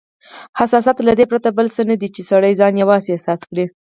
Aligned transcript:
حسادت 0.59 0.97
له 1.07 1.13
دې 1.19 1.25
پرته 1.31 1.49
بل 1.57 1.67
څه 1.75 1.81
نه 1.89 1.95
دی، 2.01 2.07
چې 2.15 2.21
سړی 2.31 2.51
ځان 2.59 2.73
یوازې 2.83 3.09
احساس 3.13 3.41
کړي. 3.49 3.65